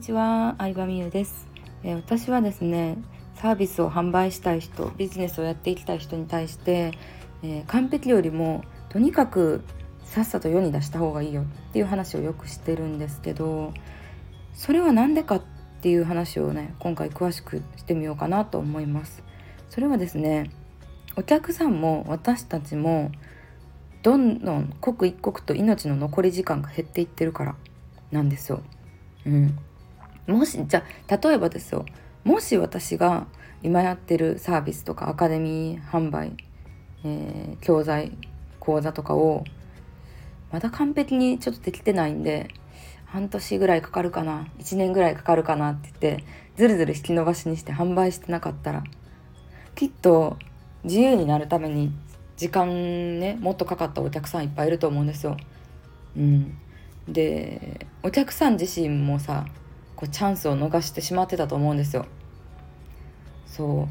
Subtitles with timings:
[0.00, 1.46] ちは、相葉美優です、
[1.84, 2.96] えー、私はですね、
[3.34, 6.92] サービスを販売したい人、ビジネスをやっていきたい人に対して、
[7.42, 9.62] えー、完璧よりもとにかく
[10.04, 13.74] さっさと世に出した方がいいよっていう話をよくしてるんですけど、
[14.54, 15.42] それは何でかっ
[15.82, 19.22] ていう話をね、今回詳しくしてみようかなと思います。
[19.68, 20.50] それはですね、
[21.16, 23.12] お客さんも私たちも
[24.02, 27.56] どんどん刻一刻と命の残り時間が減っていってるから
[28.10, 28.62] なんですよ。
[29.26, 29.58] うん、
[30.34, 31.84] もしじゃ例えばですよ
[32.24, 33.26] もし私が
[33.62, 36.36] 今やってるサービスとかアカデミー販売、
[37.04, 38.16] えー、教材
[38.58, 39.44] 講座とかを
[40.52, 42.48] まだ完璧にちょっとできてないんで
[43.06, 46.24] 半年ぐらいかかるかな1年ぐらいかかるかなって言って
[46.56, 48.84] ずるずる引き伸ばしにして販売してなかったら
[49.74, 50.36] きっと
[50.84, 51.92] 自由になるために
[52.36, 55.36] 時間ねもっとかかったお客さんいっぱいいると思うんですよ。
[56.16, 56.56] うん、
[57.08, 59.46] でお客さん自身もさ
[60.00, 62.06] こうチャンスを逃してしまってたと思うんですよ。
[63.46, 63.88] そう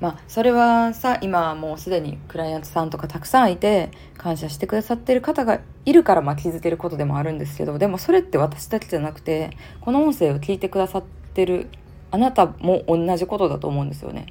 [0.00, 11.02] まあそれはさ今もうすでにクライアントさんとかたくさんいて感謝してくださってる方がいるからまあ気づけることでもあるんですけどでもそれって私だけじゃなくてこの音声を聞いてくださっ
[11.34, 11.68] てる
[12.10, 14.26] あなたも同じことだと思うんですよね。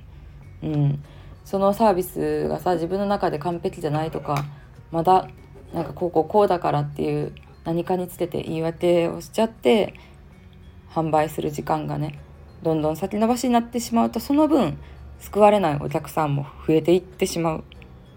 [0.62, 1.04] うん、
[1.46, 4.46] そのサービスがさ自分の中で完璧じゃないとか
[4.92, 5.30] まだ
[5.74, 9.94] なんかこうこうこうだからっていう何かにつけて言い訳をしちゃって
[10.94, 12.20] 販売する時間がね
[12.64, 14.78] どんどん先延ばしになってしまうとその分
[15.20, 17.64] 救われないお客さんも増えていってしまうっ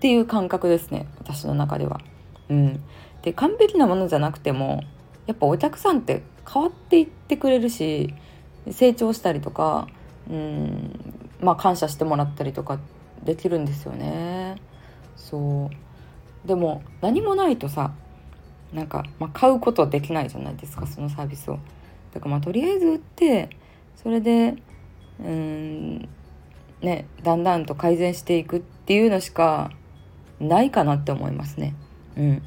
[0.01, 2.01] ていう感覚ですね私の中では。
[2.49, 2.83] うん、
[3.23, 4.83] で完璧なものじゃなくても
[5.27, 8.15] やっぱお客さんって変わっていってくれるし
[8.71, 9.89] 成長したりとか
[10.29, 12.79] うんまあ感謝してもらったりとか
[13.23, 14.57] できるんですよね。
[15.17, 17.93] そうでも何もないとさ
[18.73, 21.59] なんか、まあ、買うことはできないじゃないですかそのサービスを。
[22.15, 23.51] だからまあとりあえず売って
[23.97, 24.57] それで
[25.21, 26.09] うん
[26.81, 29.71] ねだんだんと改善していくっていうのしか
[30.41, 31.75] ないかなって思いますね。
[32.17, 32.43] うん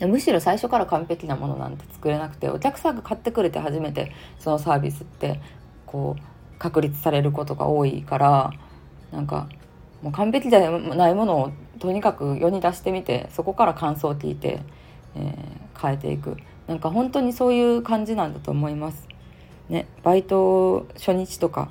[0.00, 5.40] むしろ最初から完璧なものなんて作れなくてお客さんが買ってくれて初めてそのサービスって
[5.86, 8.52] こう確立されることが多いから
[9.12, 9.48] なんか
[10.02, 14.62] もう完璧じゃないものをとにかく世に出してみてそこから感想を聞いて、
[15.14, 16.36] えー、変えていく
[16.66, 19.08] なんか本当にそういう感じなんだと思います。
[19.68, 21.70] ね、バイト初日とか、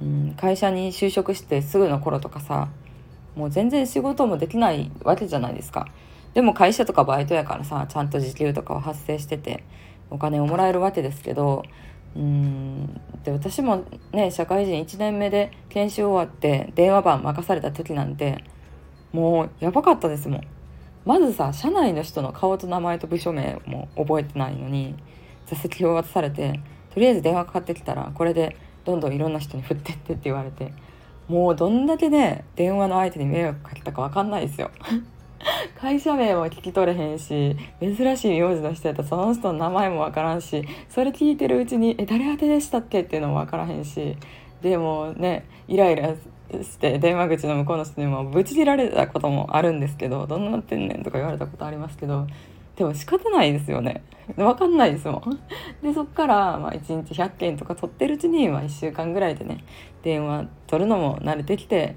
[0.00, 2.68] うん、会社に就職してすぐの頃とかさ
[3.36, 5.88] もう全然仕事もできないわけじゃないですか。
[6.34, 9.62] でも会社とかバイトやからさちゃんと時給とかは発生してて
[10.10, 11.62] お金をもらえるわけですけど
[12.16, 18.44] うんで私もね社会人1年目で研修終わって電話番任された時なんて
[19.12, 20.40] もうやばかったですもん
[21.04, 24.94] まずさ社内の人の顔と名前と部署名も覚えてないのに
[25.46, 26.60] 座席を渡されて
[26.92, 30.72] とりあえず電話かかってきたらこれでどんどんいろんな人に振ってってって言われて
[31.28, 34.70] もうどんだけね電話の相手に迷惑かけたか分かんないですよ
[35.78, 44.16] 会社名も聞き取れへんし珍しい名字の人やったらその人の名前も分からんしそれ聞いてるうちに「え誰宛てでしたっけ?」っていうのも分からへんし
[44.62, 46.14] でもねイライラ
[46.62, 52.26] して電話口の向こうの人にもブチ切られたこともあるんですけど「どんなってんねん」とか言われたことありますけど
[52.76, 54.02] でも仕方ないですよね。
[54.36, 55.40] 分かんないですもん。
[55.82, 59.64] でそっからまあ1日100件とか取ってるうちにまあ1週間ぐらいでね
[60.02, 61.96] 電話取るのも慣れてきて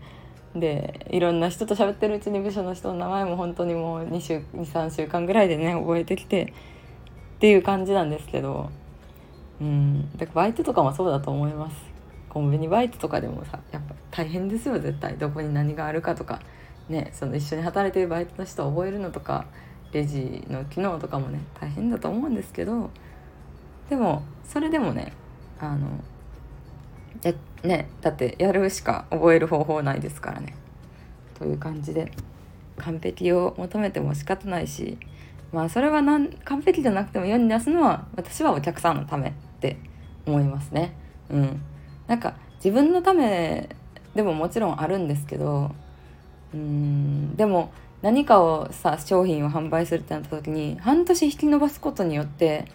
[0.56, 6.54] でいろんな人と喋ってるうちに部署の人の名前も本当にもう23週間ぐらいでね覚えてきて
[7.38, 8.70] っていう感じなんですけど。
[9.60, 10.12] うん。
[10.18, 11.97] だからバイトとかもそうだと思います。
[12.30, 15.18] コンビニバイトとかでもさやっぱ大変ですよ絶対。
[15.18, 16.40] どこに何があるかとか。
[16.90, 19.46] ねその一緒に働いてるバイトの人を覚えるのとか
[19.92, 22.90] レジの機能とかもね大変だと思うんですけど。
[23.90, 25.14] でもそれでもね
[25.60, 25.88] あの
[27.24, 27.34] や
[27.64, 30.56] ねだってやるしか覚える方法ないですからね。
[31.38, 32.12] という感じで
[32.78, 34.98] 完璧を求めても仕方ないし
[35.52, 39.78] まあそれはなん完璧じゃなくても世に出すのは私はお客さんのためって
[40.26, 40.94] 思いますね。
[41.30, 41.62] うん、
[42.08, 43.70] なんか自分のため
[44.16, 45.72] でももちろんあるんですけど
[46.54, 47.72] うんでも
[48.02, 52.66] 何かをさ商品を販売するってなった時に半年引き延ばすことによって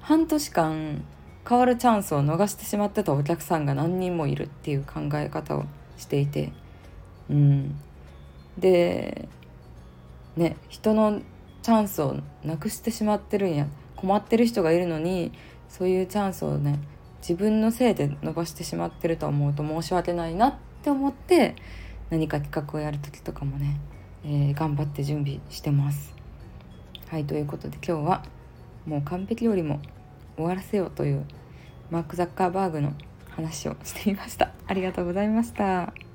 [0.00, 1.04] 半年間
[1.48, 5.64] 変わるチャンスを逃してしまってたお客さんが何人もいるっていう考え方を
[5.96, 6.52] していて
[7.30, 7.80] うん。
[8.58, 9.28] で
[10.36, 11.20] ね人の
[11.62, 13.66] チャンスをなくしてしまってるんや
[13.96, 15.32] 困ってる人がいるのに
[15.68, 16.78] そういうチャンスをね
[17.20, 21.56] 自分のせいで伸ばしてしまってると思うと申し訳ないなって思って
[22.10, 23.80] 何か企画をやる時とかもね、
[24.24, 26.14] えー、頑張って準備してます。
[27.08, 28.22] はいということで今日は
[28.86, 29.80] もう完璧よりも
[30.36, 31.24] 終わらせようという
[31.90, 32.92] マーク・ザッカーバーグの
[33.30, 36.07] 話をしてみましたありがとうございました